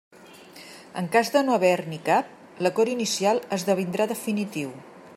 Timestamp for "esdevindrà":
3.59-4.13